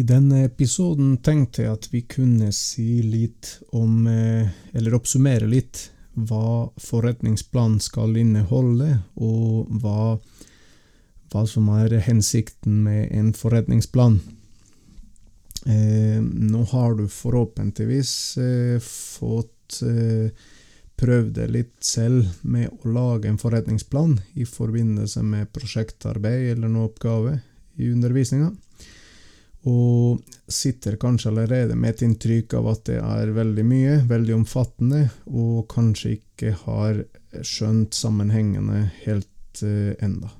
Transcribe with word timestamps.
I 0.00 0.04
denne 0.06 0.46
episoden 0.46 1.18
tenkte 1.20 1.66
jeg 1.66 1.76
at 1.76 1.86
vi 1.92 2.00
kunne 2.08 2.48
si 2.56 3.02
litt 3.04 3.58
om, 3.76 4.06
eh, 4.08 4.48
eller 4.72 4.94
oppsummere 4.96 5.48
litt, 5.50 5.90
hva 6.14 6.70
forretningsplanen 6.80 7.80
skal 7.84 8.16
inneholde, 8.16 8.94
og 9.20 9.68
hva, 9.82 10.14
hva 11.32 11.42
som 11.48 11.68
er 11.74 11.98
hensikten 12.06 12.78
med 12.86 13.10
en 13.12 13.34
forretningsplan. 13.36 14.16
Eh, 15.66 16.16
nå 16.22 16.62
har 16.72 16.96
du 16.96 17.04
forhåpentligvis 17.04 18.14
eh, 18.40 18.78
fått 18.80 19.82
eh, 19.84 20.32
prøvd 20.96 21.34
det 21.36 21.50
litt 21.52 21.76
selv 21.84 22.40
med 22.40 22.72
å 22.72 22.94
lage 22.96 23.28
en 23.28 23.40
forretningsplan 23.40 24.16
i 24.40 24.48
forbindelse 24.48 25.20
med 25.28 25.52
prosjektarbeid 25.52 26.54
eller 26.54 26.72
noen 26.72 26.88
oppgave 26.88 27.36
i 27.76 27.92
undervisninga 27.92 28.54
og 29.68 30.22
sitter 30.48 30.96
kanskje 30.96 31.30
allerede 31.30 31.76
med 31.76 31.94
et 31.94 32.02
inntrykk 32.06 32.54
av 32.56 32.68
at 32.72 32.84
det 32.88 32.98
er 33.00 33.32
veldig 33.36 33.64
mye, 33.68 33.96
veldig 34.08 34.34
omfattende, 34.38 35.02
og 35.26 35.66
kanskje 35.68 36.14
ikke 36.16 36.54
har 36.62 37.02
skjønt 37.44 37.94
sammenhengene 37.94 38.86
helt 39.04 39.62
uh, 39.62 39.92
enda. 40.00 40.32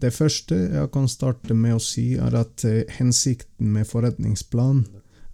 Det 0.00 0.14
første 0.16 0.56
jeg 0.56 0.92
kan 0.94 1.10
starte 1.10 1.54
med 1.54 1.76
å 1.76 1.82
si, 1.82 2.14
er 2.14 2.38
at 2.38 2.64
uh, 2.64 2.86
hensikten 3.00 3.74
med 3.74 3.90
forretningsplan 3.90 4.86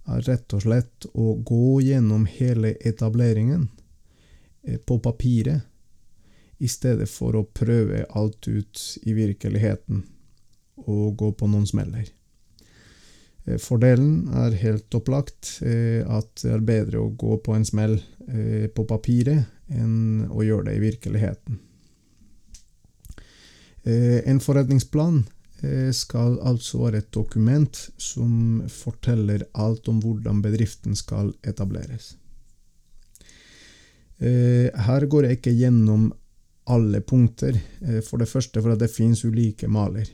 er 0.09 0.25
rett 0.25 0.57
og 0.57 0.65
slett 0.65 1.09
å 1.13 1.37
gå 1.45 1.77
gjennom 1.85 2.25
hele 2.25 2.73
etableringen 2.81 3.69
uh, 3.69 4.77
på 4.81 4.97
papiret, 4.97 5.61
i 6.57 6.65
stedet 6.65 7.05
for 7.05 7.37
å 7.37 7.45
prøve 7.53 8.07
alt 8.17 8.47
ut 8.49 8.79
i 9.05 9.13
virkeligheten 9.13 10.07
å 10.87 11.11
gå 11.17 11.33
på 11.35 11.49
noen 11.51 11.67
smeller. 11.69 12.07
Eh, 13.47 13.57
fordelen 13.61 14.27
er 14.35 14.57
helt 14.61 14.97
opplagt 14.97 15.57
eh, 15.63 16.03
at 16.03 16.43
det 16.43 16.51
er 16.53 16.65
bedre 16.67 17.03
å 17.03 17.13
gå 17.15 17.39
på 17.43 17.55
en 17.55 17.65
smell 17.67 17.97
eh, 18.27 18.67
på 18.67 18.85
papiret 18.89 19.47
enn 19.71 20.27
å 20.27 20.43
gjøre 20.43 20.69
det 20.69 20.77
i 20.77 20.83
virkeligheten. 20.83 21.63
En 23.87 24.41
forretningsplan 24.43 25.21
skal 25.95 26.33
altså 26.43 26.81
være 26.81 26.99
et 26.99 27.13
dokument 27.15 27.77
som 28.03 28.57
forteller 28.67 29.45
alt 29.55 29.87
om 29.87 30.01
hvordan 30.03 30.41
bedriften 30.43 30.97
skal 30.99 31.29
etableres. 31.47 32.09
Her 34.19 35.07
går 35.07 35.29
jeg 35.29 35.39
ikke 35.39 35.55
gjennom 35.55 36.09
alle 36.67 36.99
punkter, 36.99 37.61
for 38.09 38.19
det 38.19 38.27
første 38.27 38.59
for 38.59 38.75
at 38.75 38.83
det 38.83 38.91
finnes 38.91 39.23
ulike 39.23 39.71
maler. 39.71 40.11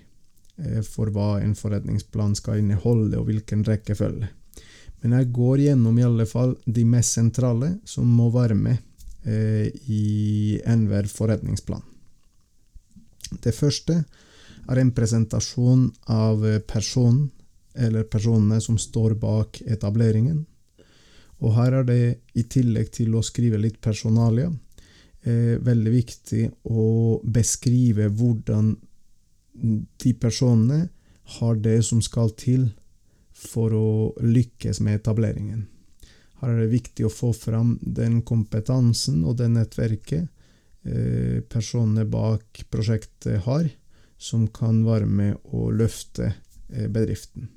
Eh, 0.58 0.82
for 0.86 1.10
hva 1.10 1.40
en 1.42 1.56
forretningsplan 1.58 2.36
skal 2.38 2.62
inneholde, 2.62 3.18
og 3.18 3.30
hvilken 3.30 3.64
rekkefølge. 3.66 4.30
Men 5.02 5.16
jeg 5.18 5.32
går 5.36 5.64
gjennom 5.66 5.98
i 5.98 6.06
alle 6.06 6.28
fall 6.30 6.54
de 6.66 6.84
mest 6.88 7.18
sentrale 7.18 7.74
som 7.90 8.08
må 8.08 8.30
være 8.32 8.56
med 8.56 8.78
eh, 9.26 9.68
i 9.90 10.60
enhver 10.70 11.10
forretningsplan. 11.12 11.82
Det 13.42 13.56
første 13.56 14.04
er 14.70 14.80
en 14.80 14.94
presentasjon 14.96 15.88
av 16.14 16.46
personen 16.70 17.32
eller 17.74 18.06
personene 18.06 18.60
som 18.62 18.78
står 18.78 19.18
bak 19.20 19.58
etableringen. 19.66 20.44
Og 21.42 21.56
her 21.58 21.80
er 21.82 21.88
det, 21.88 22.04
i 22.38 22.46
tillegg 22.46 22.92
til 22.94 23.18
å 23.18 23.26
skrive 23.26 23.58
litt 23.58 23.82
personalia, 23.82 24.52
eh, 25.26 25.58
veldig 25.60 25.92
viktig 25.98 26.44
å 26.70 27.20
beskrive 27.26 28.08
hvordan 28.14 28.76
de 29.54 30.14
personene 30.14 30.88
har 31.38 31.56
det 31.56 31.80
som 31.86 32.02
skal 32.02 32.34
til 32.38 32.72
for 33.34 33.74
å 33.76 33.92
lykkes 34.22 34.82
med 34.84 35.02
etableringen. 35.02 35.68
Her 36.42 36.52
er 36.52 36.64
det 36.64 36.74
viktig 36.74 37.06
å 37.08 37.14
få 37.14 37.32
fram 37.36 37.78
den 37.82 38.22
kompetansen 38.28 39.24
og 39.24 39.38
det 39.40 39.50
nettverket 39.54 40.28
eh, 40.84 41.40
personene 41.48 42.06
bak 42.06 42.66
prosjektet 42.74 43.46
har, 43.48 43.70
som 44.18 44.48
kan 44.52 44.84
være 44.86 45.08
med 45.08 45.56
å 45.56 45.70
løfte 45.72 46.34
eh, 46.34 46.90
bedriften. 46.92 47.48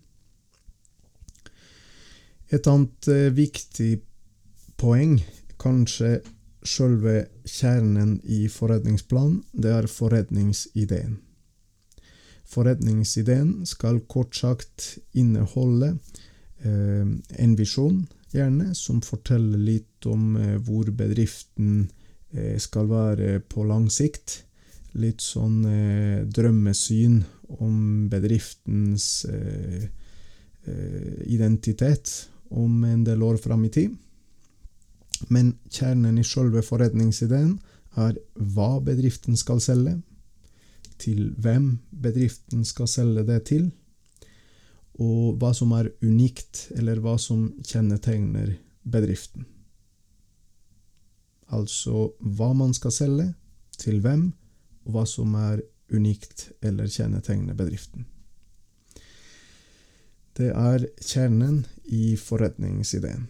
Et 2.55 2.71
annet 2.71 3.11
eh, 3.11 3.29
viktig 3.35 3.93
poeng, 4.79 5.19
kanskje 5.59 6.21
selve 6.67 7.27
kjernen 7.47 8.21
i 8.23 8.47
forretningsplanen, 8.51 9.41
det 9.53 9.73
er 9.75 9.91
forretningsideen. 9.91 11.26
Forretningsideen 12.57 13.67
skal 13.69 14.01
kort 14.09 14.37
sagt 14.37 14.97
inneholde 15.13 15.93
eh, 16.65 17.05
en 17.05 17.57
visjon, 17.59 18.07
gjerne, 18.33 18.73
som 18.75 19.03
forteller 19.05 19.61
litt 19.61 20.09
om 20.09 20.37
eh, 20.41 20.57
hvor 20.65 20.89
bedriften 20.97 21.91
eh, 22.33 22.57
skal 22.63 22.89
være 22.89 23.41
på 23.45 23.67
lang 23.69 23.91
sikt. 23.93 24.41
Litt 24.97 25.21
sånn 25.21 25.61
eh, 25.69 26.25
drømmesyn 26.25 27.21
om 27.61 28.09
bedriftens 28.11 29.27
eh, 29.29 29.85
eh, 30.65 31.15
identitet 31.29 32.15
om 32.57 32.85
en 32.89 33.05
del 33.05 33.23
år 33.27 33.37
fram 33.43 33.69
i 33.69 33.73
tid. 33.75 33.95
Men 35.29 35.55
kjernen 35.73 36.19
i 36.21 36.25
selve 36.25 36.63
forretningsideen 36.65 37.57
er 37.97 38.17
hva 38.35 38.77
bedriften 38.85 39.37
skal 39.41 39.61
selge, 39.65 39.99
til 41.03 41.33
hvem 41.43 41.77
bedriften 41.91 42.65
skal 42.65 42.89
selge 42.91 43.27
det 43.29 43.43
til, 43.51 43.69
og 44.97 45.37
hva 45.41 45.53
som 45.57 45.75
er 45.77 45.91
unikt, 46.05 46.71
eller 46.77 47.03
hva 47.05 47.17
som 47.21 47.51
kjennetegner 47.61 48.55
bedriften. 48.83 49.45
Altså 51.53 52.11
hva 52.21 52.53
man 52.57 52.73
skal 52.75 52.95
selge, 52.95 53.31
til 53.77 54.01
hvem, 54.01 54.31
og 54.87 54.95
hva 54.95 55.05
som 55.09 55.35
er 55.37 55.61
unikt 55.93 56.49
eller 56.65 56.89
kjennetegner 56.91 57.55
bedriften. 57.55 58.07
Det 60.37 60.51
er 60.53 60.85
kjernen 61.01 61.65
i 61.85 62.17
forretningsideen. 62.21 63.29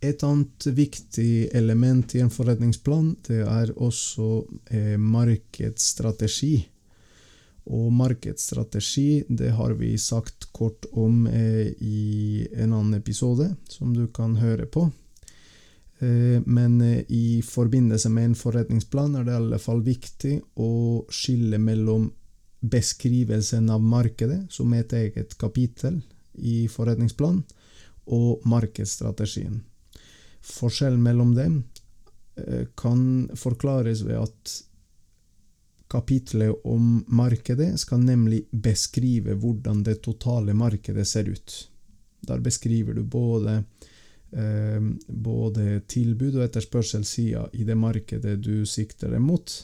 Et 0.00 0.22
annet 0.24 0.66
viktig 0.66 1.50
element 1.52 2.14
i 2.14 2.22
en 2.24 2.32
forretningsplan 2.32 3.12
det 3.26 3.42
er 3.44 3.72
også 3.76 4.28
eh, 4.72 4.96
markedsstrategi. 4.96 6.54
Og 7.70 7.92
markedsstrategi 7.92 9.24
det 9.28 9.52
har 9.58 9.76
vi 9.76 9.92
sagt 10.00 10.48
kort 10.56 10.88
om 10.92 11.26
eh, 11.28 11.68
i 11.84 12.46
en 12.56 12.72
annen 12.72 12.96
episode, 12.96 13.52
som 13.68 13.92
du 13.94 14.06
kan 14.08 14.38
høre 14.40 14.66
på. 14.66 14.88
Eh, 16.00 16.40
men 16.46 16.80
eh, 16.80 17.04
i 17.08 17.42
forbindelse 17.44 18.08
med 18.08 18.30
en 18.30 18.38
forretningsplan 18.38 19.18
er 19.20 19.28
det 19.28 19.36
i 19.36 19.40
alle 19.42 19.60
fall 19.60 19.84
viktig 19.84 20.38
å 20.56 20.72
skille 21.12 21.60
mellom 21.60 22.08
beskrivelsen 22.60 23.68
av 23.72 23.84
markedet, 23.84 24.46
som 24.52 24.72
er 24.72 24.86
et 24.86 24.96
eget 24.96 25.36
kapittel 25.40 26.00
i 26.40 26.64
forretningsplanen, 26.72 27.44
og 28.10 28.40
markedsstrategien. 28.48 29.60
Forskjellen 30.40 31.02
mellom 31.02 31.34
dem 31.34 31.62
eh, 32.36 32.66
kan 32.76 33.30
forklares 33.36 34.02
ved 34.06 34.22
at 34.22 34.56
kapitlet 35.90 36.64
om 36.64 37.04
markedet 37.08 37.74
skal 37.80 38.02
nemlig 38.06 38.44
beskrive 38.50 39.34
hvordan 39.34 39.82
det 39.86 40.00
totale 40.06 40.54
markedet 40.54 41.06
ser 41.08 41.28
ut. 41.28 41.56
Der 42.20 42.38
beskriver 42.38 42.94
du 42.94 43.02
både, 43.02 43.64
eh, 44.32 44.80
både 45.06 45.80
tilbud 45.86 46.36
og 46.38 46.44
etterspørselssida 46.46 47.48
i 47.52 47.64
det 47.64 47.76
markedet 47.76 48.38
du 48.42 48.66
sikter 48.66 49.10
deg 49.10 49.20
mot, 49.20 49.56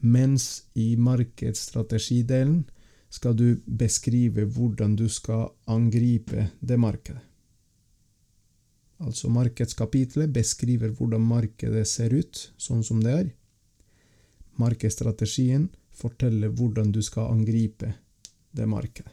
mens 0.00 0.64
i 0.74 0.94
markedsstrategidelen 0.96 2.64
skal 3.12 3.36
du 3.36 3.60
beskrive 3.66 4.46
hvordan 4.48 4.96
du 4.96 5.08
skal 5.08 5.50
angripe 5.68 6.48
det 6.60 6.78
markedet. 6.80 7.20
Altså 9.02 9.30
markedskapitlet 9.32 10.30
beskriver 10.32 10.92
hvordan 10.94 11.24
markedet 11.26 11.86
ser 11.90 12.14
ut, 12.14 12.38
sånn 12.60 12.84
som 12.86 13.00
det 13.02 13.14
er. 13.18 13.30
Markedsstrategien 14.62 15.68
forteller 15.96 16.52
hvordan 16.52 16.92
du 16.94 17.00
skal 17.04 17.32
angripe 17.32 17.94
det 18.52 18.68
markedet. 18.68 19.12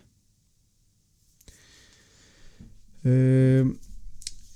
Uh, 3.00 3.64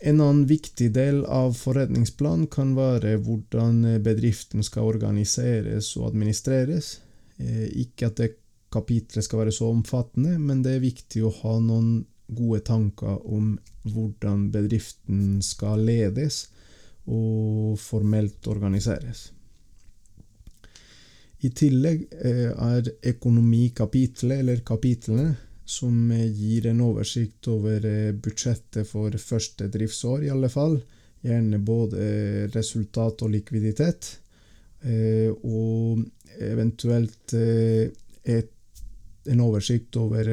en 0.03 0.19
annen 0.19 0.43
viktig 0.45 0.89
del 0.91 1.21
av 1.31 1.53
forretningsplanen 1.55 2.49
kan 2.51 2.73
være 2.75 3.15
hvordan 3.23 4.01
bedriften 4.03 4.65
skal 4.67 4.89
organiseres 4.91 5.93
og 5.95 6.09
administreres. 6.11 6.97
Uh, 7.39 7.69
ikke 7.71 8.11
at 8.11 8.19
det 8.19 8.33
kapitlet 8.73 9.23
skal 9.25 9.45
være 9.45 9.53
så 9.55 9.69
omfattende, 9.71 10.35
men 10.41 10.61
det 10.65 10.75
er 10.75 10.83
viktig 10.83 11.23
å 11.23 11.31
ha 11.41 11.55
noen 11.63 12.03
gode 12.27 12.61
tanker 12.67 13.19
om 13.27 13.53
hvordan 13.83 14.49
bedriften 14.53 15.41
skal 15.43 15.83
ledes 15.85 16.45
og 17.09 17.75
formelt 17.83 18.47
organiseres. 18.47 19.31
I 21.43 21.49
tillegg 21.51 22.05
er 22.15 22.87
økonomikapitlet, 23.11 24.39
eller 24.39 24.61
kapitlene, 24.63 25.33
som 25.67 26.11
gir 26.11 26.69
en 26.69 26.79
oversikt 26.83 27.47
over 27.51 27.83
budsjettet 28.23 28.87
for 28.87 29.11
første 29.19 29.67
driftsår, 29.71 30.23
i 30.23 30.31
alle 30.31 30.49
fall. 30.51 30.77
Gjerne 31.23 31.59
både 31.59 32.47
resultat 32.55 33.23
og 33.23 33.31
likviditet. 33.35 34.13
Og 35.43 36.03
eventuelt 36.39 37.35
et, 37.35 38.52
en 39.29 39.41
oversikt 39.43 39.95
over 39.99 40.27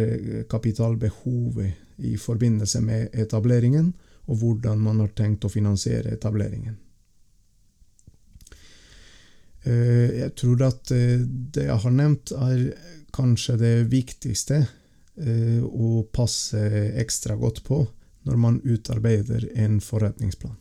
kapitalbehovet 0.51 2.01
i 2.07 2.17
forbindelse 2.19 2.81
med 2.85 3.09
etableringen, 3.13 3.93
og 4.31 4.41
hvordan 4.41 4.81
man 4.83 5.03
har 5.03 5.13
tenkt 5.17 5.45
å 5.45 5.53
finansiere 5.53 6.15
etableringen. 6.15 6.79
Jeg 9.65 10.31
tror 10.41 10.63
at 10.65 10.89
det 10.89 11.67
jeg 11.67 11.83
har 11.83 11.93
nevnt, 11.93 12.33
er 12.33 12.63
kanskje 13.13 13.59
det 13.61 13.75
viktigste 13.93 14.63
å 15.67 15.91
passe 16.15 16.63
ekstra 17.03 17.37
godt 17.37 17.61
på 17.67 17.83
når 18.29 18.41
man 18.41 18.61
utarbeider 18.65 19.51
en 19.61 19.81
forretningsplan. 19.85 20.57